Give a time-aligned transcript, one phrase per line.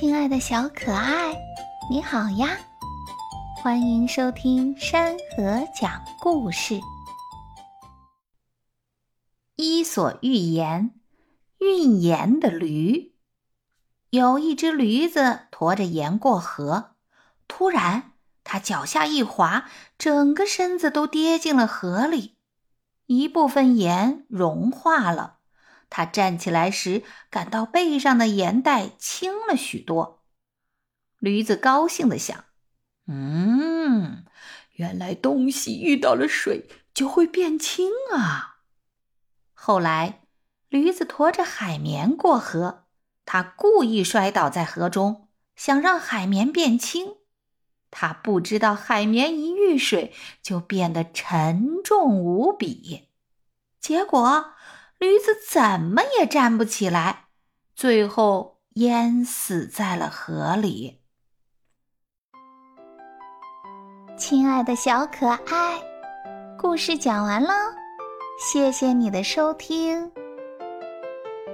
[0.00, 1.36] 亲爱的小可爱，
[1.90, 2.56] 你好呀！
[3.62, 6.76] 欢迎收听山河讲故事。
[9.56, 10.90] 《伊索寓言》：
[11.66, 13.12] 运盐的驴。
[14.08, 16.92] 有一只驴子驮着盐过河，
[17.46, 22.38] 突然它脚下一滑，整个身子都跌进了河里，
[23.04, 25.39] 一部分盐融化了。
[25.90, 30.22] 他站起来时，感到背上的盐袋轻了许多。
[31.18, 32.44] 驴子高兴地想
[33.06, 34.24] ：“嗯，
[34.74, 38.60] 原来东西遇到了水就会变轻啊。”
[39.52, 40.22] 后来，
[40.68, 42.86] 驴子驮着海绵过河，
[43.26, 47.16] 他故意摔倒在河中，想让海绵变轻。
[47.90, 53.08] 他不知道，海绵一遇水就变得沉重无比，
[53.80, 54.54] 结果。
[55.00, 57.24] 驴子怎么也站不起来，
[57.74, 61.00] 最后淹死在了河里。
[64.18, 65.80] 亲爱的小可爱，
[66.58, 67.54] 故事讲完了，
[68.38, 70.12] 谢谢你的收听，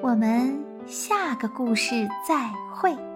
[0.03, 3.16] 我们下个故事再会。